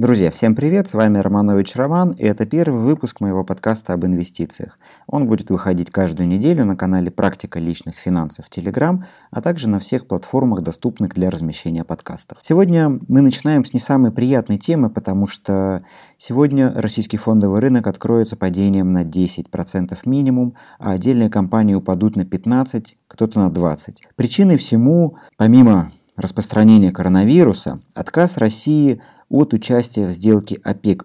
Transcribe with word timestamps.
Друзья, 0.00 0.30
всем 0.30 0.54
привет, 0.54 0.88
с 0.88 0.94
вами 0.94 1.18
Романович 1.18 1.76
Роман, 1.76 2.12
и 2.12 2.24
это 2.24 2.46
первый 2.46 2.80
выпуск 2.80 3.20
моего 3.20 3.44
подкаста 3.44 3.92
об 3.92 4.06
инвестициях. 4.06 4.78
Он 5.06 5.26
будет 5.26 5.50
выходить 5.50 5.90
каждую 5.90 6.26
неделю 6.26 6.64
на 6.64 6.74
канале 6.74 7.10
«Практика 7.10 7.58
личных 7.58 7.96
финансов» 7.96 8.46
в 8.46 8.48
Telegram, 8.50 9.04
а 9.30 9.42
также 9.42 9.68
на 9.68 9.78
всех 9.78 10.08
платформах, 10.08 10.62
доступных 10.62 11.12
для 11.12 11.28
размещения 11.28 11.84
подкастов. 11.84 12.38
Сегодня 12.40 12.98
мы 13.08 13.20
начинаем 13.20 13.66
с 13.66 13.74
не 13.74 13.78
самой 13.78 14.10
приятной 14.10 14.56
темы, 14.56 14.88
потому 14.88 15.26
что 15.26 15.84
сегодня 16.16 16.72
российский 16.74 17.18
фондовый 17.18 17.60
рынок 17.60 17.86
откроется 17.86 18.36
падением 18.38 18.94
на 18.94 19.04
10% 19.04 19.98
минимум, 20.06 20.54
а 20.78 20.92
отдельные 20.92 21.28
компании 21.28 21.74
упадут 21.74 22.16
на 22.16 22.22
15%, 22.22 22.86
кто-то 23.06 23.38
на 23.38 23.52
20%. 23.52 23.96
Причиной 24.16 24.56
всему, 24.56 25.18
помимо 25.36 25.90
распространения 26.20 26.92
коронавируса, 26.92 27.80
отказ 27.94 28.36
России 28.36 29.00
от 29.28 29.52
участия 29.54 30.06
в 30.06 30.10
сделке 30.10 30.60
ОПЕК+, 30.62 31.04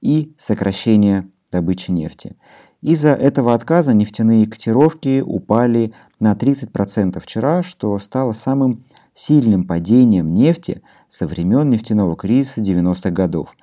и 0.00 0.32
сокращения 0.38 1.28
добычи 1.52 1.90
нефти. 1.90 2.36
Из-за 2.80 3.10
этого 3.10 3.54
отказа 3.54 3.92
нефтяные 3.92 4.46
котировки 4.46 5.20
упали 5.20 5.92
на 6.18 6.32
30% 6.32 7.20
вчера, 7.20 7.62
что 7.62 7.98
стало 7.98 8.32
самым 8.32 8.84
сильным 9.12 9.66
падением 9.66 10.32
нефти 10.32 10.82
со 11.08 11.26
времен 11.26 11.68
нефтяного 11.68 12.16
кризиса 12.16 12.60
90-х 12.60 13.10
годов. 13.10 13.54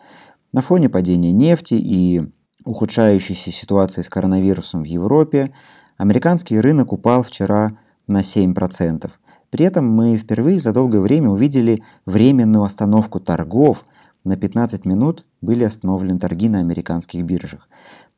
На 0.52 0.62
фоне 0.62 0.90
падения 0.90 1.31
нефти 1.31 1.73
и 1.73 2.22
ухудшающейся 2.64 3.52
ситуации 3.52 4.02
с 4.02 4.09
коронавирусом 4.09 4.84
в 4.84 4.86
Европе 4.86 5.54
американский 5.98 6.59
рынок 6.59 6.94
упал 6.94 7.23
вчера 7.23 7.78
на 8.08 8.22
7%. 8.22 9.09
При 9.50 9.66
этом 9.66 9.88
мы 9.88 10.18
впервые 10.18 10.60
за 10.60 10.74
долгое 10.74 11.00
время 11.00 11.30
увидели 11.30 11.84
временную 12.06 12.64
остановку 12.64 13.20
торгов. 13.20 13.86
На 14.23 14.36
15 14.36 14.86
минут 14.86 15.23
были 15.42 15.64
остановлены 15.64 16.20
торги 16.20 16.50
на 16.50 16.60
американских 16.60 17.23
биржах. 17.23 17.70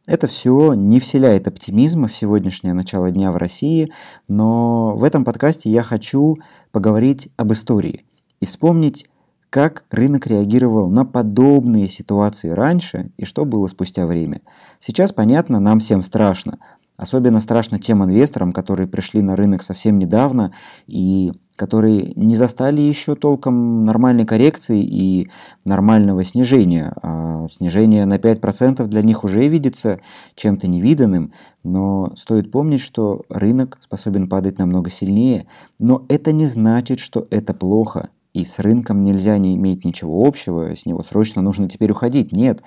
Это 0.08 0.28
все 0.28 0.74
не 0.74 1.00
вселяет 1.00 1.48
оптимизма 1.48 2.08
в 2.08 2.16
сегодняшнее 2.16 2.74
начало 2.74 3.12
дня 3.12 3.32
в 3.32 3.38
России, 3.38 3.92
но 4.28 4.96
в 4.96 5.04
этом 5.04 5.24
подкасте 5.24 5.70
я 5.70 5.84
хочу 5.84 6.38
поговорить 6.72 7.30
об 7.38 7.52
истории 7.52 8.06
и 8.40 8.48
вспомнить, 8.48 9.08
как 9.52 9.84
рынок 9.92 10.28
реагировал 10.28 10.90
на 10.90 11.06
подобные 11.06 11.88
ситуации 11.88 12.50
раньше 12.50 13.12
и 13.18 13.26
что 13.26 13.46
было 13.46 13.68
спустя 13.68 14.06
время. 14.06 14.42
Сейчас, 14.80 15.12
понятно, 15.12 15.60
нам 15.60 15.80
всем 15.80 16.02
страшно, 16.02 16.60
Особенно 17.00 17.40
страшно 17.40 17.80
тем 17.80 18.04
инвесторам, 18.04 18.52
которые 18.52 18.86
пришли 18.86 19.22
на 19.22 19.38
рынок 19.38 19.64
совсем 19.64 19.98
недавно 20.00 20.52
и 20.86 21.32
которые 21.56 22.12
не 22.16 22.36
застали 22.36 22.82
еще 22.82 23.16
толком 23.16 23.86
нормальной 23.86 24.26
коррекции 24.26 24.82
и 24.82 25.30
нормального 25.64 26.26
снижения. 26.26 26.94
А 27.02 27.48
снижение 27.50 28.06
на 28.06 28.18
5% 28.18 28.86
для 28.86 29.02
них 29.02 29.24
уже 29.24 29.48
видится 29.48 30.02
чем-то 30.36 30.68
невиданным, 30.68 31.32
но 31.64 32.14
стоит 32.18 32.52
помнить, 32.52 32.82
что 32.82 33.24
рынок 33.30 33.78
способен 33.80 34.28
падать 34.28 34.58
намного 34.58 34.90
сильнее, 34.90 35.48
но 35.80 36.04
это 36.10 36.34
не 36.34 36.48
значит, 36.48 37.00
что 37.00 37.28
это 37.30 37.54
плохо, 37.54 38.10
и 38.34 38.44
с 38.44 38.60
рынком 38.60 39.04
нельзя 39.04 39.38
не 39.38 39.56
иметь 39.56 39.86
ничего 39.86 40.26
общего, 40.26 40.76
с 40.76 40.86
него 40.86 41.02
срочно 41.04 41.42
нужно 41.42 41.70
теперь 41.70 41.92
уходить. 41.92 42.34
Нет, 42.34 42.62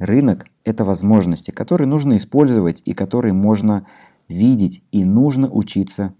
Рынок– 0.00 0.46
это 0.64 0.82
возможности, 0.82 1.50
которые 1.50 1.86
нужно 1.86 2.16
использовать 2.16 2.80
и 2.86 2.94
которые 2.94 3.34
можно 3.34 3.86
видеть, 4.28 4.82
и 4.92 5.04
нужно 5.04 5.50
учиться 5.50 6.14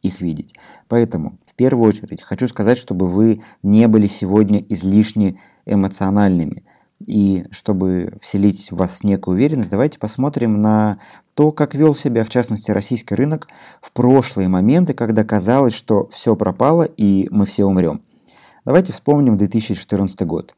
их 0.00 0.22
видеть. 0.22 0.54
Поэтому, 0.88 1.38
в 1.46 1.54
первую 1.54 1.86
очередь, 1.86 2.22
хочу 2.22 2.48
сказать, 2.48 2.78
чтобы 2.78 3.06
вы 3.06 3.42
не 3.62 3.88
были 3.88 4.06
сегодня 4.06 4.64
излишне 4.70 5.38
эмоциональными. 5.66 6.64
И 7.04 7.44
чтобы 7.50 8.16
вселить 8.22 8.70
в 8.70 8.76
вас 8.76 9.02
некую 9.02 9.34
уверенность, 9.34 9.68
давайте 9.68 9.98
посмотрим 9.98 10.62
на 10.62 10.98
то, 11.34 11.52
как 11.52 11.74
вел 11.74 11.94
себя, 11.94 12.24
в 12.24 12.30
частности, 12.30 12.70
российский 12.70 13.14
рынок 13.14 13.48
в 13.82 13.92
прошлые 13.92 14.48
моменты, 14.48 14.94
когда 14.94 15.24
казалось, 15.24 15.74
что 15.74 16.08
все 16.08 16.34
пропало 16.36 16.84
и 16.84 17.28
мы 17.30 17.44
все 17.44 17.66
умрем. 17.66 18.00
Давайте 18.64 18.94
вспомним 18.94 19.36
2014 19.36 20.22
год, 20.22 20.54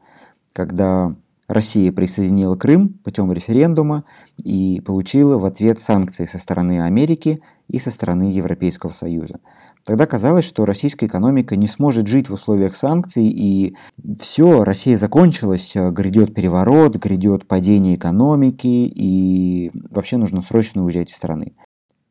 когда 0.53 1.17
Россия 1.49 1.91
присоединила 1.93 2.57
Крым 2.57 2.91
путем 3.03 3.33
референдума 3.33 4.05
и 4.45 4.83
получила 4.85 5.39
в 5.39 5.47
ответ 5.47 5.81
санкции 5.81 6.27
со 6.27 6.39
стороны 6.39 6.83
Америки 6.83 7.41
и 7.69 7.79
со 7.79 7.91
стороны 7.91 8.25
Европейского 8.25 8.93
Союза. 8.93 9.41
Тогда 9.85 10.07
казалось, 10.07 10.45
что 10.45 10.67
российская 10.67 11.07
экономика 11.07 11.57
не 11.57 11.67
сможет 11.67 12.07
жить 12.07 12.29
в 12.29 12.35
условиях 12.35 12.77
санкций, 12.77 13.27
и 13.27 13.75
все, 14.21 14.63
Россия 14.63 14.97
закончилась, 14.97 15.75
грядет 15.75 16.35
переворот, 16.35 16.97
грядет 16.97 17.49
падение 17.49 17.97
экономики, 17.97 18.67
и 18.67 19.71
вообще 19.91 20.19
нужно 20.19 20.43
срочно 20.43 20.85
уезжать 20.85 21.11
из 21.11 21.17
страны. 21.17 21.55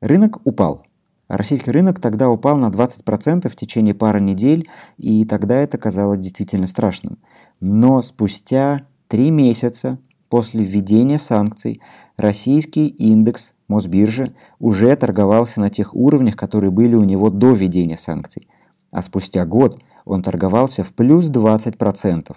Рынок 0.02 0.40
упал. 0.46 0.84
Российский 1.28 1.70
рынок 1.72 2.00
тогда 2.00 2.30
упал 2.30 2.58
на 2.58 2.70
20% 2.70 3.50
в 3.50 3.56
течение 3.56 3.94
пары 3.94 4.20
недель, 4.20 4.68
и 4.98 5.26
тогда 5.26 5.58
это 5.58 5.78
казалось 5.78 6.20
действительно 6.20 6.66
страшным. 6.66 7.20
Но 7.60 8.02
спустя 8.02 8.88
Три 9.08 9.32
месяца 9.32 10.00
после 10.28 10.64
введения 10.64 11.18
санкций 11.18 11.82
российский 12.18 12.88
индекс 12.88 13.54
Мосбиржи 13.70 14.34
уже 14.60 14.94
торговался 14.98 15.62
на 15.62 15.70
тех 15.70 15.96
уровнях, 15.96 16.36
которые 16.36 16.72
были 16.72 16.96
у 16.96 17.04
него 17.04 17.30
до 17.30 17.54
введения 17.54 17.96
санкций. 17.96 18.48
А 18.92 19.02
спустя 19.02 19.46
год 19.46 19.82
он 20.04 20.24
торговался 20.24 20.84
в 20.84 20.94
плюс 20.94 21.30
20%. 21.30 22.36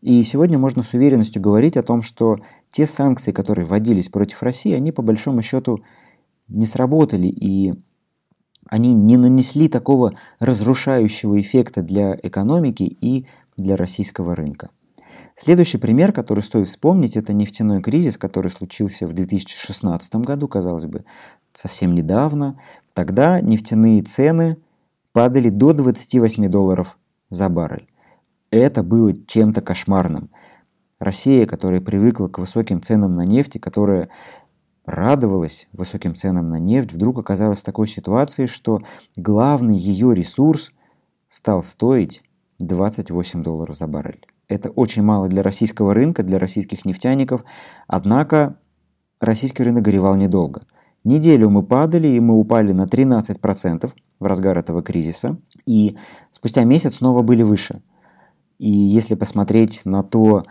И 0.00 0.22
сегодня 0.24 0.58
можно 0.58 0.82
с 0.82 0.94
уверенностью 0.94 1.42
говорить 1.42 1.76
о 1.76 1.82
том, 1.82 2.02
что 2.02 2.38
те 2.70 2.86
санкции, 2.86 3.32
которые 3.32 3.66
вводились 3.66 4.08
против 4.08 4.42
России, 4.42 4.72
они 4.72 4.92
по 4.92 5.02
большому 5.02 5.42
счету 5.42 5.82
не 6.48 6.66
сработали 6.66 7.26
и 7.26 7.74
они 8.68 8.94
не 8.94 9.18
нанесли 9.18 9.68
такого 9.68 10.14
разрушающего 10.38 11.40
эффекта 11.40 11.82
для 11.82 12.18
экономики 12.22 12.84
и 12.84 13.26
для 13.56 13.76
российского 13.76 14.34
рынка. 14.34 14.70
Следующий 15.34 15.78
пример, 15.78 16.12
который 16.12 16.40
стоит 16.40 16.68
вспомнить, 16.68 17.16
это 17.16 17.32
нефтяной 17.32 17.80
кризис, 17.80 18.18
который 18.18 18.50
случился 18.50 19.06
в 19.06 19.14
2016 19.14 20.16
году, 20.16 20.46
казалось 20.46 20.86
бы, 20.86 21.04
совсем 21.54 21.94
недавно. 21.94 22.60
Тогда 22.92 23.40
нефтяные 23.40 24.02
цены 24.02 24.58
падали 25.12 25.48
до 25.48 25.72
28 25.72 26.48
долларов 26.48 26.98
за 27.30 27.48
баррель. 27.48 27.88
Это 28.50 28.82
было 28.82 29.14
чем-то 29.26 29.62
кошмарным. 29.62 30.30
Россия, 30.98 31.46
которая 31.46 31.80
привыкла 31.80 32.28
к 32.28 32.38
высоким 32.38 32.82
ценам 32.82 33.14
на 33.14 33.24
нефть, 33.24 33.58
которая 33.60 34.10
радовалась 34.84 35.68
высоким 35.72 36.14
ценам 36.14 36.50
на 36.50 36.58
нефть, 36.58 36.92
вдруг 36.92 37.18
оказалась 37.18 37.60
в 37.60 37.64
такой 37.64 37.88
ситуации, 37.88 38.46
что 38.46 38.82
главный 39.16 39.76
ее 39.76 40.14
ресурс 40.14 40.72
стал 41.28 41.62
стоить 41.62 42.22
28 42.66 43.42
долларов 43.42 43.76
за 43.76 43.86
баррель. 43.86 44.26
Это 44.48 44.70
очень 44.70 45.02
мало 45.02 45.28
для 45.28 45.42
российского 45.42 45.94
рынка, 45.94 46.22
для 46.22 46.38
российских 46.38 46.84
нефтяников. 46.84 47.44
Однако 47.86 48.56
российский 49.20 49.62
рынок 49.62 49.82
горевал 49.82 50.16
недолго. 50.16 50.62
Неделю 51.04 51.50
мы 51.50 51.62
падали, 51.62 52.08
и 52.08 52.20
мы 52.20 52.38
упали 52.38 52.72
на 52.72 52.84
13% 52.84 53.90
в 54.20 54.26
разгар 54.26 54.56
этого 54.58 54.82
кризиса. 54.82 55.36
И 55.66 55.96
спустя 56.30 56.64
месяц 56.64 56.96
снова 56.96 57.22
были 57.22 57.42
выше. 57.42 57.82
И 58.58 58.70
если 58.70 59.16
посмотреть 59.16 59.82
на 59.84 60.04
то, 60.04 60.44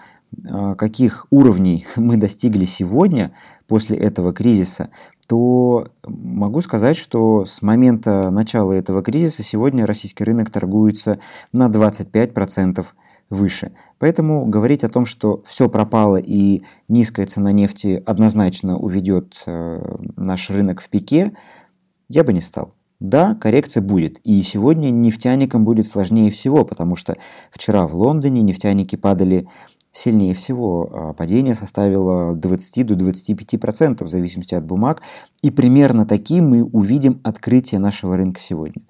каких 0.78 1.28
уровней 1.30 1.86
мы 1.96 2.18
достигли 2.18 2.66
сегодня 2.66 3.32
после 3.68 3.98
этого 3.98 4.34
кризиса, 4.34 4.90
то 5.28 5.88
могу 6.06 6.60
сказать, 6.62 6.98
что 6.98 7.46
с 7.46 7.62
момента 7.62 8.30
начала 8.32 8.74
этого 8.74 9.02
кризиса 9.02 9.44
сегодня 9.44 9.86
российский 9.86 10.24
рынок 10.24 10.50
торгуется 10.50 11.20
на 11.54 11.70
25% 11.70 12.86
выше. 13.30 13.72
Поэтому 13.98 14.46
говорить 14.46 14.84
о 14.84 14.90
том, 14.90 15.06
что 15.06 15.42
все 15.48 15.70
пропало 15.70 16.18
и 16.18 16.64
низкая 16.90 17.26
цена 17.26 17.52
нефти 17.54 18.04
однозначно 18.06 18.78
уведет 18.78 19.42
э, 19.46 19.98
наш 20.18 20.50
рынок 20.50 20.82
в 20.82 20.90
пике, 20.90 21.32
я 22.10 22.24
бы 22.24 22.34
не 22.34 22.42
стал. 22.42 22.76
Да, 23.00 23.36
коррекция 23.36 23.82
будет. 23.82 24.20
И 24.26 24.44
сегодня 24.44 24.90
нефтяникам 24.92 25.64
будет 25.64 25.88
сложнее 25.88 26.30
всего, 26.30 26.66
потому 26.66 26.96
что 26.96 27.16
вчера 27.52 27.88
в 27.88 27.96
Лондоне 27.96 28.42
нефтяники 28.42 28.96
падали 28.96 29.48
сильнее 29.92 30.34
всего. 30.34 30.90
А 30.94 31.14
падение 31.14 31.56
составило 31.56 32.36
20 32.36 32.86
до 32.88 32.94
25% 32.96 34.04
в 34.04 34.10
зависимости 34.10 34.56
от 34.56 34.66
бумаг. 34.66 35.02
И 35.42 35.52
примерно 35.52 36.06
таким 36.06 36.50
мы 36.50 36.64
увидим 36.64 37.20
открытие 37.24 37.80
нашего 37.80 38.18
рынка 38.18 38.40
сегодня. 38.40 38.82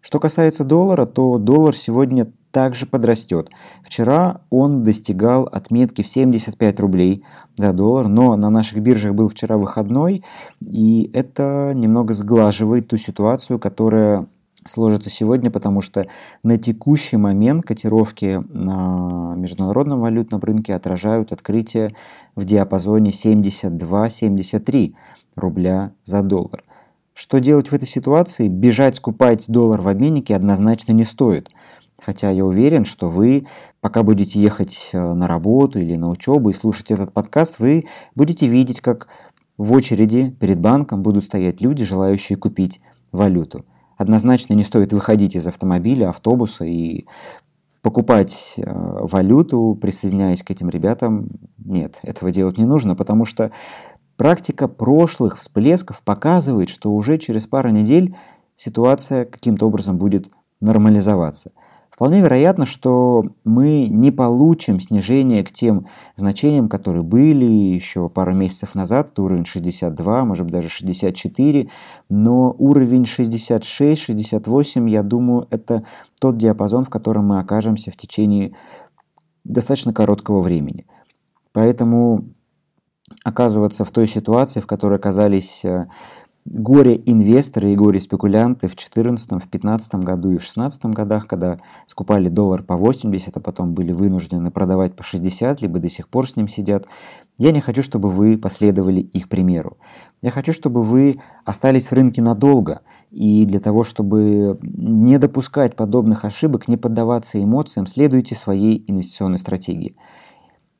Что 0.00 0.18
касается 0.18 0.64
доллара, 0.64 1.04
то 1.04 1.38
доллар 1.38 1.76
сегодня 1.76 2.32
также 2.52 2.86
подрастет. 2.86 3.50
Вчера 3.84 4.40
он 4.50 4.82
достигал 4.82 5.44
отметки 5.44 6.02
в 6.02 6.08
75 6.08 6.80
рублей 6.80 7.22
за 7.56 7.72
доллар, 7.72 8.08
но 8.08 8.34
на 8.36 8.50
наших 8.50 8.80
биржах 8.80 9.14
был 9.14 9.28
вчера 9.28 9.56
выходной, 9.56 10.24
и 10.60 11.10
это 11.12 11.72
немного 11.74 12.14
сглаживает 12.14 12.88
ту 12.88 12.96
ситуацию, 12.96 13.58
которая 13.58 14.26
сложится 14.70 15.10
сегодня, 15.10 15.50
потому 15.50 15.80
что 15.80 16.06
на 16.42 16.56
текущий 16.56 17.16
момент 17.16 17.64
котировки 17.64 18.42
на 18.48 19.34
международном 19.36 20.00
валютном 20.00 20.40
рынке 20.40 20.74
отражают 20.74 21.32
открытие 21.32 21.94
в 22.36 22.44
диапазоне 22.44 23.10
72-73 23.10 24.94
рубля 25.36 25.92
за 26.04 26.22
доллар. 26.22 26.64
Что 27.12 27.38
делать 27.38 27.68
в 27.68 27.74
этой 27.74 27.86
ситуации? 27.86 28.48
Бежать 28.48 28.96
скупать 28.96 29.44
доллар 29.48 29.80
в 29.80 29.88
обменнике 29.88 30.34
однозначно 30.34 30.92
не 30.92 31.04
стоит. 31.04 31.50
Хотя 32.00 32.30
я 32.30 32.44
уверен, 32.44 32.84
что 32.84 33.10
вы, 33.10 33.46
пока 33.80 34.02
будете 34.02 34.40
ехать 34.40 34.90
э, 34.92 35.12
на 35.12 35.26
работу 35.26 35.78
или 35.78 35.96
на 35.96 36.08
учебу 36.08 36.50
и 36.50 36.54
слушать 36.54 36.90
этот 36.90 37.12
подкаст, 37.12 37.58
вы 37.58 37.84
будете 38.14 38.46
видеть, 38.46 38.80
как 38.80 39.08
в 39.58 39.72
очереди 39.72 40.30
перед 40.40 40.58
банком 40.58 41.02
будут 41.02 41.24
стоять 41.24 41.60
люди, 41.60 41.84
желающие 41.84 42.38
купить 42.38 42.80
валюту. 43.12 43.66
Однозначно 44.00 44.54
не 44.54 44.64
стоит 44.64 44.92
выходить 44.92 45.36
из 45.36 45.46
автомобиля, 45.46 46.08
автобуса 46.08 46.64
и 46.64 47.06
покупать 47.82 48.54
э, 48.56 48.62
валюту, 48.64 49.78
присоединяясь 49.80 50.42
к 50.42 50.50
этим 50.50 50.70
ребятам. 50.70 51.28
Нет, 51.58 52.00
этого 52.02 52.30
делать 52.30 52.56
не 52.56 52.64
нужно, 52.64 52.96
потому 52.96 53.24
что 53.24 53.50
Практика 54.20 54.68
прошлых 54.68 55.38
всплесков 55.38 56.02
показывает, 56.02 56.68
что 56.68 56.92
уже 56.92 57.16
через 57.16 57.46
пару 57.46 57.70
недель 57.70 58.14
ситуация 58.54 59.24
каким-то 59.24 59.66
образом 59.66 59.96
будет 59.96 60.30
нормализоваться. 60.60 61.52
Вполне 62.00 62.22
вероятно, 62.22 62.64
что 62.64 63.26
мы 63.44 63.86
не 63.86 64.10
получим 64.10 64.80
снижение 64.80 65.44
к 65.44 65.52
тем 65.52 65.86
значениям, 66.16 66.70
которые 66.70 67.02
были 67.02 67.44
еще 67.44 68.08
пару 68.08 68.32
месяцев 68.32 68.74
назад, 68.74 69.10
это 69.10 69.20
уровень 69.20 69.44
62, 69.44 70.24
может 70.24 70.44
быть 70.44 70.54
даже 70.54 70.70
64, 70.70 71.68
но 72.08 72.56
уровень 72.58 73.02
66-68, 73.02 74.88
я 74.88 75.02
думаю, 75.02 75.46
это 75.50 75.84
тот 76.18 76.38
диапазон, 76.38 76.86
в 76.86 76.88
котором 76.88 77.26
мы 77.26 77.38
окажемся 77.38 77.90
в 77.90 77.98
течение 77.98 78.56
достаточно 79.44 79.92
короткого 79.92 80.40
времени. 80.40 80.86
Поэтому 81.52 82.24
оказываться 83.24 83.84
в 83.84 83.90
той 83.90 84.06
ситуации, 84.06 84.60
в 84.60 84.66
которой 84.66 84.96
оказались 84.96 85.66
э, 85.66 85.86
горе-инвесторы 86.50 87.72
и 87.72 87.76
горе-спекулянты 87.76 88.66
в 88.66 88.74
2014, 88.74 89.26
в 89.26 89.38
2015 89.38 89.94
году 89.94 90.30
и 90.30 90.38
в 90.38 90.42
2016 90.42 90.84
годах, 90.86 91.26
когда 91.28 91.58
скупали 91.86 92.28
доллар 92.28 92.64
по 92.64 92.76
80, 92.76 93.36
а 93.36 93.40
потом 93.40 93.72
были 93.72 93.92
вынуждены 93.92 94.50
продавать 94.50 94.94
по 94.94 95.04
60, 95.04 95.62
либо 95.62 95.78
до 95.78 95.88
сих 95.88 96.08
пор 96.08 96.28
с 96.28 96.34
ним 96.34 96.48
сидят. 96.48 96.86
Я 97.38 97.52
не 97.52 97.60
хочу, 97.60 97.82
чтобы 97.82 98.10
вы 98.10 98.36
последовали 98.36 99.00
их 99.00 99.28
примеру. 99.28 99.78
Я 100.22 100.30
хочу, 100.30 100.52
чтобы 100.52 100.82
вы 100.82 101.20
остались 101.44 101.86
в 101.86 101.92
рынке 101.92 102.20
надолго. 102.20 102.80
И 103.10 103.46
для 103.46 103.60
того, 103.60 103.84
чтобы 103.84 104.58
не 104.62 105.18
допускать 105.18 105.76
подобных 105.76 106.24
ошибок, 106.24 106.66
не 106.66 106.76
поддаваться 106.76 107.42
эмоциям, 107.42 107.86
следуйте 107.86 108.34
своей 108.34 108.84
инвестиционной 108.88 109.38
стратегии. 109.38 109.96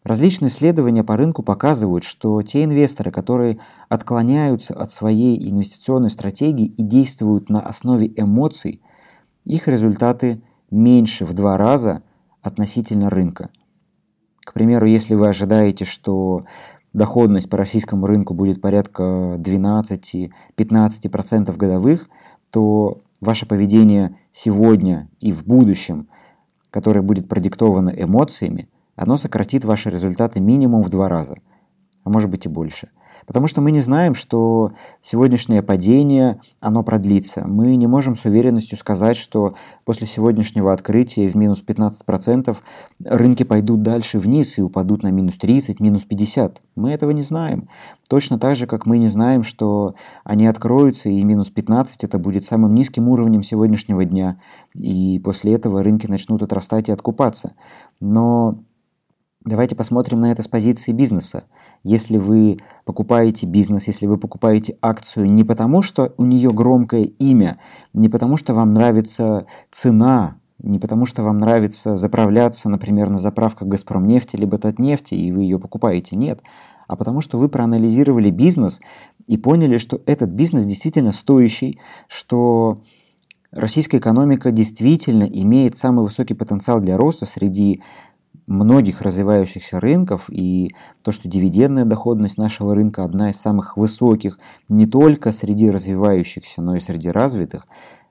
Различные 0.02 0.48
исследования 0.48 1.04
по 1.04 1.18
рынку 1.18 1.42
показывают, 1.42 2.04
что 2.04 2.40
те 2.42 2.64
инвесторы, 2.64 3.10
которые 3.10 3.58
отклоняются 3.90 4.72
от 4.74 4.90
своей 4.90 5.50
инвестиционной 5.50 6.08
стратегии 6.08 6.64
и 6.66 6.82
действуют 6.82 7.50
на 7.50 7.60
основе 7.60 8.10
эмоций, 8.16 8.80
их 9.44 9.68
результаты 9.68 10.40
меньше 10.70 11.26
в 11.26 11.34
два 11.34 11.58
раза 11.58 12.02
относительно 12.40 13.10
рынка. 13.10 13.50
К 14.42 14.54
примеру, 14.54 14.86
если 14.86 15.14
вы 15.14 15.28
ожидаете, 15.28 15.84
что 15.84 16.44
доходность 16.94 17.50
по 17.50 17.58
российскому 17.58 18.06
рынку 18.06 18.32
будет 18.32 18.62
порядка 18.62 19.36
12-15% 19.36 21.54
годовых, 21.56 22.08
то 22.50 23.02
ваше 23.20 23.44
поведение 23.44 24.16
сегодня 24.32 25.10
и 25.20 25.30
в 25.30 25.44
будущем, 25.44 26.08
которое 26.70 27.02
будет 27.02 27.28
продиктовано 27.28 27.90
эмоциями– 27.90 28.70
оно 29.00 29.16
сократит 29.16 29.64
ваши 29.64 29.88
результаты 29.88 30.40
минимум 30.40 30.82
в 30.82 30.90
два 30.90 31.08
раза, 31.08 31.36
а 32.04 32.10
может 32.10 32.28
быть 32.28 32.44
и 32.44 32.50
больше. 32.50 32.90
Потому 33.26 33.46
что 33.46 33.62
мы 33.62 33.70
не 33.70 33.80
знаем, 33.80 34.14
что 34.14 34.72
сегодняшнее 35.00 35.62
падение, 35.62 36.40
оно 36.60 36.82
продлится. 36.82 37.46
Мы 37.46 37.76
не 37.76 37.86
можем 37.86 38.14
с 38.14 38.26
уверенностью 38.26 38.76
сказать, 38.76 39.16
что 39.16 39.54
после 39.84 40.06
сегодняшнего 40.06 40.72
открытия 40.72 41.28
в 41.28 41.34
минус 41.34 41.64
15% 41.66 42.56
рынки 43.04 43.42
пойдут 43.42 43.82
дальше 43.82 44.18
вниз 44.18 44.58
и 44.58 44.62
упадут 44.62 45.02
на 45.02 45.10
минус 45.10 45.38
30, 45.38 45.80
минус 45.80 46.04
50. 46.04 46.62
Мы 46.76 46.92
этого 46.92 47.10
не 47.12 47.22
знаем. 47.22 47.68
Точно 48.08 48.38
так 48.38 48.56
же, 48.56 48.66
как 48.66 48.84
мы 48.84 48.98
не 48.98 49.08
знаем, 49.08 49.44
что 49.44 49.94
они 50.24 50.46
откроются 50.46 51.08
и 51.08 51.24
минус 51.24 51.48
15 51.48 52.04
это 52.04 52.18
будет 52.18 52.44
самым 52.44 52.74
низким 52.74 53.08
уровнем 53.08 53.42
сегодняшнего 53.42 54.04
дня. 54.04 54.38
И 54.74 55.20
после 55.24 55.54
этого 55.54 55.82
рынки 55.82 56.06
начнут 56.06 56.42
отрастать 56.42 56.88
и 56.88 56.92
откупаться. 56.92 57.54
Но 58.00 58.58
Давайте 59.42 59.74
посмотрим 59.74 60.20
на 60.20 60.32
это 60.32 60.42
с 60.42 60.48
позиции 60.48 60.92
бизнеса. 60.92 61.44
Если 61.82 62.18
вы 62.18 62.58
покупаете 62.84 63.46
бизнес, 63.46 63.86
если 63.86 64.06
вы 64.06 64.18
покупаете 64.18 64.76
акцию 64.82 65.32
не 65.32 65.44
потому, 65.44 65.80
что 65.80 66.12
у 66.18 66.26
нее 66.26 66.52
громкое 66.52 67.04
имя, 67.04 67.58
не 67.94 68.10
потому, 68.10 68.36
что 68.36 68.52
вам 68.52 68.74
нравится 68.74 69.46
цена, 69.70 70.36
не 70.62 70.78
потому, 70.78 71.06
что 71.06 71.22
вам 71.22 71.38
нравится 71.38 71.96
заправляться, 71.96 72.68
например, 72.68 73.08
на 73.08 73.18
заправках 73.18 73.66
Газпромнефти 73.66 74.36
либо 74.36 74.58
Татнефти, 74.58 75.14
и 75.14 75.32
вы 75.32 75.44
ее 75.44 75.58
покупаете, 75.58 76.16
нет, 76.16 76.42
а 76.86 76.96
потому 76.96 77.22
что 77.22 77.38
вы 77.38 77.48
проанализировали 77.48 78.28
бизнес 78.28 78.78
и 79.26 79.38
поняли, 79.38 79.78
что 79.78 80.02
этот 80.04 80.28
бизнес 80.28 80.66
действительно 80.66 81.12
стоящий, 81.12 81.78
что 82.08 82.82
российская 83.52 83.98
экономика 83.98 84.50
действительно 84.50 85.24
имеет 85.24 85.78
самый 85.78 86.02
высокий 86.02 86.34
потенциал 86.34 86.80
для 86.80 86.98
роста 86.98 87.24
среди 87.24 87.82
многих 88.50 89.00
развивающихся 89.00 89.78
рынков, 89.78 90.24
и 90.28 90.74
то, 91.02 91.12
что 91.12 91.28
дивидендная 91.28 91.84
доходность 91.84 92.36
нашего 92.36 92.74
рынка 92.74 93.04
одна 93.04 93.30
из 93.30 93.36
самых 93.36 93.76
высоких 93.76 94.40
не 94.68 94.86
только 94.86 95.30
среди 95.30 95.70
развивающихся, 95.70 96.60
но 96.60 96.74
и 96.74 96.80
среди 96.80 97.10
развитых, 97.10 97.66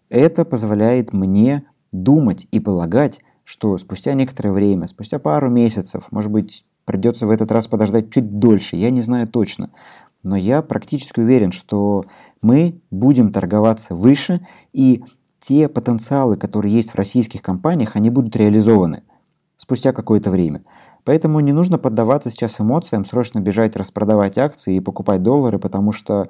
это 0.07 0.45
позволяет 0.45 1.12
мне 1.12 1.63
думать 1.91 2.47
и 2.51 2.62
полагать, 2.62 3.19
что 3.44 3.77
спустя 3.77 4.13
некоторое 4.13 4.51
время, 4.53 4.88
спустя 4.88 5.19
пару 5.19 5.50
месяцев, 5.50 6.07
может 6.09 6.31
быть, 6.31 6.63
придется 6.85 7.27
в 7.27 7.31
этот 7.31 7.51
раз 7.51 7.68
подождать 7.68 8.09
чуть 8.09 8.39
дольше, 8.39 8.77
я 8.77 8.92
не 8.92 9.01
знаю 9.01 9.27
точно, 9.27 9.71
но 10.24 10.38
я 10.38 10.62
практически 10.62 11.19
уверен, 11.19 11.51
что 11.51 12.06
мы 12.42 12.80
будем 12.92 13.33
торговаться 13.33 13.94
выше, 13.94 14.39
и 14.71 15.03
те 15.42 15.68
потенциалы, 15.68 16.38
которые 16.38 16.74
есть 16.74 16.92
в 16.92 16.95
российских 16.95 17.42
компаниях, 17.42 17.97
они 17.97 18.09
будут 18.09 18.38
реализованы 18.38 19.03
спустя 19.59 19.91
какое-то 19.91 20.31
время. 20.31 20.63
Поэтому 21.03 21.41
не 21.41 21.51
нужно 21.51 21.77
поддаваться 21.77 22.31
сейчас 22.31 22.61
эмоциям, 22.61 23.03
срочно 23.03 23.39
бежать 23.39 23.75
распродавать 23.75 24.37
акции 24.37 24.78
и 24.78 24.80
покупать 24.80 25.21
доллары, 25.21 25.59
потому 25.59 25.92
что 25.92 26.30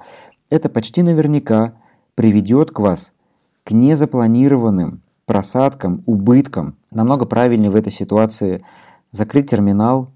это 0.50 0.68
почти 0.68 1.04
наверняка 1.04 1.76
приведет 2.16 2.72
к 2.72 2.80
вас 2.80 3.14
к 3.64 3.72
незапланированным 3.72 5.04
просадкам, 5.28 6.02
убыткам. 6.08 6.76
Намного 6.90 7.28
правильнее 7.28 7.70
в 7.70 7.76
этой 7.76 7.92
ситуации 7.92 8.66
закрыть 9.12 9.52
терминал, 9.52 10.12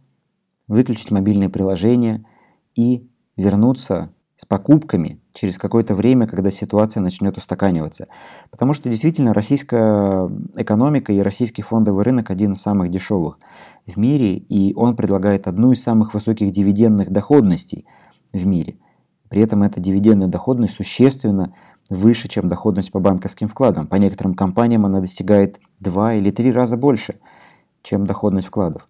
выключить 0.68 1.12
мобильное 1.12 1.50
приложение 1.50 2.26
и 2.74 3.08
вернуться 3.38 4.10
с 4.36 4.46
покупками 4.46 5.22
через 5.34 5.58
какое-то 5.58 5.96
время, 5.96 6.28
когда 6.28 6.52
ситуация 6.52 7.02
начнет 7.02 7.38
устаканиваться. 7.38 8.08
Потому 8.52 8.74
что 8.74 8.90
действительно 8.90 9.34
российская 9.34 10.30
экономика 10.56 11.12
и 11.12 11.20
российский 11.20 11.64
фондовый 11.64 12.04
рынок 12.04 12.30
один 12.30 12.54
из 12.54 12.62
самых 12.62 12.90
дешевых 12.90 13.40
в 13.86 13.98
мире, 13.98 14.38
и 14.38 14.74
он 14.76 14.96
предлагает 14.96 15.48
одну 15.48 15.72
из 15.72 15.82
самых 15.82 16.14
высоких 16.14 16.52
дивидендных 16.52 17.10
доходностей 17.10 17.86
в 18.32 18.46
мире. 18.46 18.78
При 19.30 19.42
этом 19.42 19.64
эта 19.64 19.80
дивидендная 19.80 20.28
доходность 20.28 20.76
существенно 20.76 21.56
выше, 21.90 22.28
чем 22.28 22.48
доходность 22.48 22.92
по 22.92 23.00
банковским 23.00 23.48
вкладам. 23.48 23.88
По 23.88 23.96
некоторым 23.96 24.36
компаниям 24.36 24.86
она 24.86 25.02
достигает 25.02 25.60
два 25.80 26.14
или 26.14 26.30
три 26.30 26.52
раза 26.52 26.78
больше, 26.78 27.16
чем 27.82 28.06
доходность 28.06 28.48
вкладов. 28.48 28.88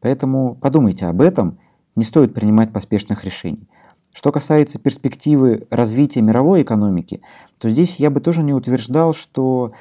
Поэтому 0.00 0.56
подумайте 0.56 1.06
об 1.06 1.20
этом, 1.22 1.58
не 1.94 2.04
стоит 2.04 2.34
принимать 2.34 2.72
поспешных 2.72 3.24
решений. 3.24 3.68
Что 4.14 4.30
касается 4.30 4.78
перспективы 4.78 5.66
развития 5.70 6.22
мировой 6.22 6.62
экономики, 6.62 7.20
то 7.58 7.68
здесь 7.68 7.96
я 7.96 8.10
бы 8.10 8.20
тоже 8.20 8.44
не 8.44 8.54
утверждал, 8.54 9.12
что 9.12 9.72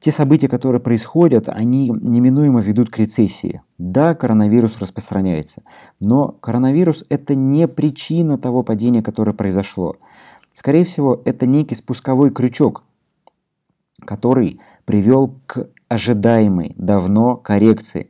те 0.00 0.10
события, 0.10 0.48
которые 0.48 0.80
происходят, 0.80 1.48
они 1.48 1.88
неминуемо 1.88 2.60
ведут 2.60 2.90
к 2.90 2.98
рецессии. 2.98 3.62
Да, 3.78 4.16
коронавирус 4.16 4.78
распространяется, 4.80 5.62
но 6.00 6.32
коронавирус 6.40 7.04
это 7.10 7.36
не 7.36 7.68
причина 7.68 8.38
того 8.38 8.64
падения, 8.64 9.04
которое 9.04 9.34
произошло. 9.34 9.96
Скорее 10.50 10.84
всего, 10.84 11.22
это 11.24 11.46
некий 11.46 11.76
спусковой 11.76 12.30
крючок, 12.30 12.82
который 14.04 14.58
привел 14.84 15.32
к 15.46 15.68
ожидаемой 15.88 16.74
давно 16.76 17.36
коррекции 17.36 18.08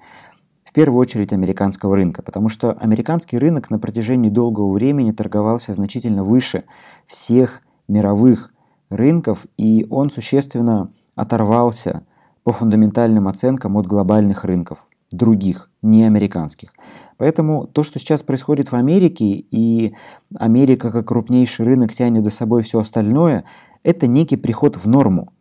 в 0.70 0.72
первую 0.72 1.00
очередь 1.00 1.32
американского 1.32 1.96
рынка, 1.96 2.22
потому 2.22 2.48
что 2.48 2.74
американский 2.74 3.38
рынок 3.38 3.70
на 3.70 3.80
протяжении 3.80 4.30
долгого 4.30 4.72
времени 4.72 5.10
торговался 5.10 5.74
значительно 5.74 6.22
выше 6.22 6.62
всех 7.08 7.62
мировых 7.88 8.52
рынков, 8.88 9.46
и 9.56 9.84
он 9.90 10.12
существенно 10.12 10.92
оторвался 11.16 12.06
по 12.44 12.52
фундаментальным 12.52 13.26
оценкам 13.26 13.76
от 13.78 13.88
глобальных 13.88 14.44
рынков, 14.44 14.86
других, 15.10 15.68
не 15.82 16.04
американских. 16.04 16.72
Поэтому 17.16 17.66
то, 17.66 17.82
что 17.82 17.98
сейчас 17.98 18.22
происходит 18.22 18.70
в 18.70 18.76
Америке, 18.76 19.24
и 19.24 19.96
Америка 20.36 20.92
как 20.92 21.08
крупнейший 21.08 21.66
рынок 21.66 21.92
тянет 21.92 22.24
за 22.24 22.30
собой 22.30 22.62
все 22.62 22.78
остальное, 22.78 23.44
это 23.82 24.06
некий 24.06 24.36
приход 24.36 24.76
в 24.76 24.86
норму. 24.86 25.32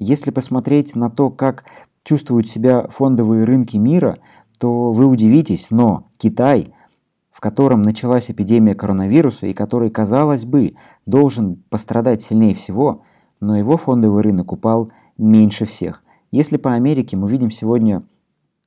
Если 0.00 0.32
посмотреть 0.32 0.96
на 0.96 1.10
то, 1.10 1.30
как 1.30 1.64
чувствуют 2.04 2.46
себя 2.46 2.86
фондовые 2.88 3.44
рынки 3.44 3.76
мира, 3.76 4.18
то 4.58 4.92
вы 4.92 5.06
удивитесь, 5.06 5.68
но 5.70 6.08
Китай, 6.16 6.72
в 7.30 7.40
котором 7.40 7.82
началась 7.82 8.30
эпидемия 8.30 8.74
коронавируса 8.74 9.46
и 9.46 9.54
который, 9.54 9.90
казалось 9.90 10.44
бы, 10.44 10.74
должен 11.06 11.56
пострадать 11.68 12.22
сильнее 12.22 12.54
всего, 12.54 13.02
но 13.40 13.56
его 13.56 13.76
фондовый 13.76 14.22
рынок 14.22 14.52
упал 14.52 14.90
меньше 15.18 15.64
всех. 15.64 16.02
Если 16.30 16.56
по 16.56 16.74
Америке 16.74 17.16
мы 17.16 17.28
видим 17.28 17.50
сегодня 17.50 18.02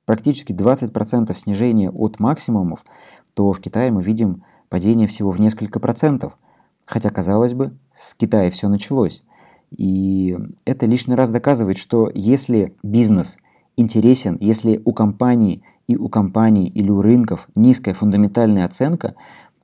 практически 0.05 0.53
20% 0.53 1.35
снижения 1.37 1.91
от 1.91 2.19
максимумов, 2.19 2.85
то 3.33 3.51
в 3.51 3.59
Китае 3.59 3.91
мы 3.91 4.01
видим 4.01 4.43
падение 4.69 5.07
всего 5.07 5.31
в 5.31 5.39
несколько 5.39 5.79
процентов. 5.79 6.37
Хотя, 6.85 7.09
казалось 7.09 7.53
бы, 7.53 7.77
с 7.91 8.13
Китая 8.13 8.49
все 8.49 8.69
началось. 8.69 9.23
И 9.69 10.37
это 10.65 10.85
лишний 10.85 11.15
раз 11.15 11.29
доказывает, 11.29 11.77
что 11.77 12.09
если 12.13 12.75
бизнес 12.83 13.37
интересен, 13.75 14.37
если 14.39 14.81
у 14.85 14.93
компании 14.93 15.61
и 15.87 15.95
у 15.95 16.09
компаний 16.09 16.67
или 16.67 16.89
у 16.89 17.01
рынков 17.01 17.47
низкая 17.55 17.93
фундаментальная 17.93 18.65
оценка, 18.65 19.15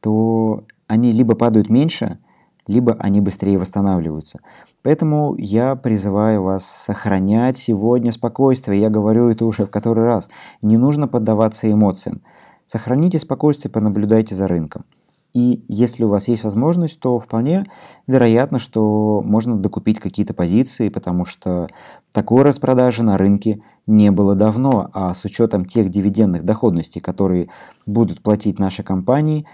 то 0.02 0.66
они 0.88 1.12
либо 1.12 1.36
падают 1.36 1.70
меньше, 1.70 2.20
либо 2.66 2.94
они 3.00 3.20
быстрее 3.20 3.58
восстанавливаются. 3.58 4.40
Поэтому 4.84 5.36
я 5.38 5.76
призываю 5.76 6.44
вас 6.44 6.66
сохранять 6.66 7.58
сегодня 7.58 8.12
спокойствие. 8.12 8.80
Я 8.80 8.90
говорю 8.90 9.30
это 9.30 9.46
уже 9.46 9.66
в 9.66 9.70
который 9.70 10.06
раз. 10.06 10.30
Не 10.62 10.78
нужно 10.78 11.08
поддаваться 11.08 11.72
эмоциям. 11.72 12.22
Сохраните 12.66 13.20
спокойствие, 13.20 13.72
понаблюдайте 13.72 14.36
за 14.36 14.48
рынком. 14.48 14.86
И 15.34 15.66
если 15.68 16.04
у 16.04 16.10
вас 16.10 16.28
есть 16.28 16.44
возможность, 16.44 17.00
то 17.00 17.18
вполне 17.18 17.66
вероятно, 18.06 18.60
что 18.60 19.22
можно 19.26 19.58
докупить 19.58 20.00
какие-то 20.00 20.36
позиции, 20.36 20.90
потому 20.90 21.26
что 21.26 21.68
такой 22.12 22.44
распродажи 22.44 23.04
на 23.04 23.18
рынке 23.18 23.62
не 23.88 24.12
было 24.12 24.36
давно, 24.36 24.92
а 24.94 25.14
с 25.14 25.26
учетом 25.26 25.66
тех 25.66 25.90
дивидендных 25.90 26.44
доходностей, 26.44 27.00
которые 27.00 27.50
будут 27.88 28.22
платить 28.22 28.60
наши 28.60 28.84
компании, 28.84 29.48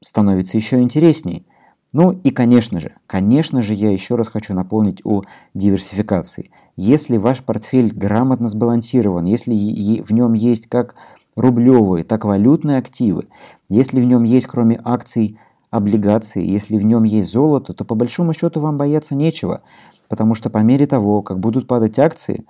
становится 0.00 0.56
еще 0.56 0.80
интереснее. 0.80 1.44
Ну 1.92 2.10
и, 2.10 2.30
конечно 2.30 2.80
же, 2.80 2.96
конечно 3.06 3.62
же, 3.62 3.74
я 3.74 3.92
еще 3.92 4.16
раз 4.16 4.28
хочу 4.28 4.54
напомнить 4.54 5.02
о 5.04 5.22
диверсификации. 5.54 6.50
Если 6.74 7.18
ваш 7.18 7.42
портфель 7.42 7.94
грамотно 7.94 8.48
сбалансирован, 8.48 9.26
если 9.26 9.52
в 10.00 10.10
нем 10.10 10.32
есть 10.32 10.68
как 10.68 10.94
рублевые, 11.36 12.04
так 12.04 12.24
валютные 12.24 12.78
активы. 12.78 13.24
Если 13.68 14.00
в 14.00 14.04
нем 14.04 14.22
есть 14.24 14.46
кроме 14.46 14.80
акций 14.84 15.38
облигации, 15.70 16.44
если 16.44 16.76
в 16.76 16.84
нем 16.84 17.04
есть 17.04 17.30
золото, 17.30 17.72
то 17.72 17.84
по 17.84 17.94
большому 17.94 18.32
счету 18.34 18.60
вам 18.60 18.76
бояться 18.76 19.14
нечего, 19.14 19.62
потому 20.08 20.34
что 20.34 20.50
по 20.50 20.58
мере 20.58 20.86
того, 20.86 21.22
как 21.22 21.40
будут 21.40 21.66
падать 21.66 21.98
акции, 21.98 22.44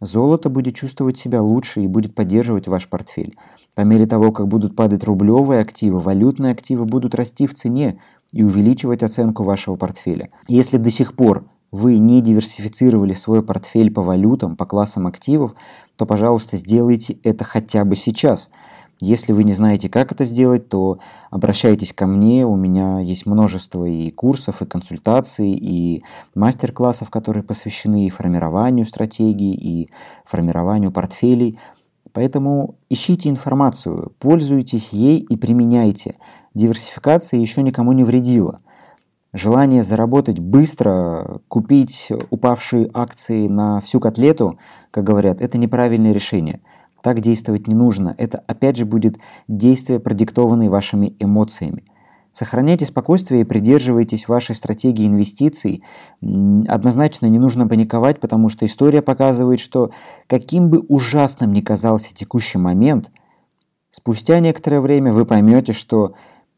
золото 0.00 0.50
будет 0.50 0.74
чувствовать 0.74 1.16
себя 1.16 1.42
лучше 1.42 1.80
и 1.82 1.86
будет 1.86 2.14
поддерживать 2.14 2.68
ваш 2.68 2.88
портфель. 2.88 3.34
По 3.74 3.80
мере 3.80 4.06
того, 4.06 4.30
как 4.32 4.48
будут 4.48 4.76
падать 4.76 5.04
рублевые 5.04 5.60
активы, 5.60 5.98
валютные 5.98 6.52
активы 6.52 6.84
будут 6.84 7.14
расти 7.14 7.46
в 7.46 7.54
цене 7.54 7.98
и 8.32 8.42
увеличивать 8.42 9.02
оценку 9.02 9.42
вашего 9.42 9.76
портфеля. 9.76 10.30
Если 10.48 10.76
до 10.76 10.90
сих 10.90 11.14
пор 11.14 11.46
вы 11.76 11.98
не 11.98 12.20
диверсифицировали 12.22 13.12
свой 13.12 13.42
портфель 13.42 13.92
по 13.92 14.02
валютам, 14.02 14.56
по 14.56 14.64
классам 14.64 15.06
активов, 15.06 15.54
то, 15.96 16.06
пожалуйста, 16.06 16.56
сделайте 16.56 17.18
это 17.22 17.44
хотя 17.44 17.84
бы 17.84 17.96
сейчас. 17.96 18.50
Если 18.98 19.32
вы 19.32 19.44
не 19.44 19.52
знаете, 19.52 19.90
как 19.90 20.10
это 20.10 20.24
сделать, 20.24 20.70
то 20.70 21.00
обращайтесь 21.30 21.92
ко 21.92 22.06
мне. 22.06 22.46
У 22.46 22.56
меня 22.56 22.98
есть 23.00 23.26
множество 23.26 23.84
и 23.84 24.10
курсов, 24.10 24.62
и 24.62 24.66
консультаций, 24.66 25.50
и 25.50 26.02
мастер-классов, 26.34 27.10
которые 27.10 27.42
посвящены 27.42 28.06
и 28.06 28.10
формированию 28.10 28.86
стратегий, 28.86 29.52
и 29.52 29.90
формированию 30.24 30.90
портфелей. 30.90 31.58
Поэтому 32.14 32.76
ищите 32.88 33.28
информацию, 33.28 34.14
пользуйтесь 34.18 34.94
ей 34.94 35.18
и 35.18 35.36
применяйте. 35.36 36.16
Диверсификация 36.54 37.38
еще 37.38 37.60
никому 37.60 37.92
не 37.92 38.04
вредила. 38.04 38.60
Желание 39.36 39.82
заработать 39.82 40.38
быстро, 40.38 41.42
купить 41.48 42.10
упавшие 42.30 42.88
акции 42.94 43.48
на 43.48 43.82
всю 43.82 44.00
котлету, 44.00 44.58
как 44.90 45.04
говорят, 45.04 45.42
это 45.42 45.58
неправильное 45.58 46.12
решение. 46.12 46.62
Так 47.02 47.20
действовать 47.20 47.66
не 47.66 47.74
нужно. 47.74 48.14
Это 48.16 48.42
опять 48.46 48.78
же 48.78 48.86
будет 48.86 49.18
действие, 49.46 50.00
продиктованное 50.00 50.70
вашими 50.70 51.14
эмоциями. 51.18 51.84
Сохраняйте 52.32 52.86
спокойствие 52.86 53.42
и 53.42 53.44
придерживайтесь 53.44 54.26
вашей 54.26 54.54
стратегии 54.54 55.06
инвестиций. 55.06 55.82
Однозначно 56.66 57.26
не 57.26 57.38
нужно 57.38 57.68
паниковать, 57.68 58.20
потому 58.20 58.48
что 58.48 58.64
история 58.64 59.02
показывает, 59.02 59.60
что 59.60 59.90
каким 60.28 60.70
бы 60.70 60.78
ужасным 60.88 61.52
ни 61.52 61.60
казался 61.60 62.14
текущий 62.14 62.56
момент, 62.56 63.12
спустя 63.90 64.40
некоторое 64.40 64.80
время 64.80 65.12
вы 65.12 65.26
поймете, 65.26 65.74
что 65.74 66.14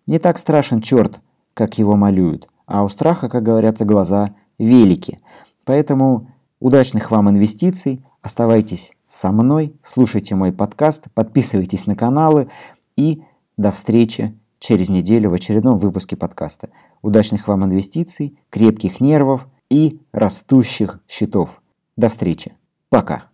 не 0.07 0.21
так 0.21 0.39
страшен 0.39 0.81
черт, 0.81 1.19
как 1.55 1.77
его 1.77 1.97
малюют 1.97 2.49
а 2.69 2.85
у 2.85 2.89
страха, 2.89 3.29
как 3.29 3.43
говорятся, 3.43 3.85
глаза 3.85 4.35
велики. 4.59 5.21
Поэтому 5.65 6.31
удачных 6.61 7.11
вам 7.11 7.31
инвестиций, 7.31 8.05
оставайтесь 8.23 8.95
со 9.07 9.33
мной, 9.33 9.75
слушайте 9.83 10.35
мой 10.35 10.53
подкаст, 10.53 11.07
подписывайтесь 11.15 11.87
на 11.87 11.97
каналы 11.97 12.49
и 12.97 13.25
до 13.57 13.73
встречи 13.73 14.39
через 14.59 14.91
неделю 14.91 15.31
в 15.31 15.35
очередном 15.35 15.79
выпуске 15.79 16.17
подкаста. 16.17 16.69
Удачных 17.01 17.49
вам 17.49 17.65
инвестиций, 17.65 18.39
крепких 18.51 19.01
нервов 19.01 19.49
и 19.71 20.01
растущих 20.13 21.01
счетов. 21.09 21.63
До 21.97 22.09
встречи. 22.09 22.53
Пока. 22.91 23.25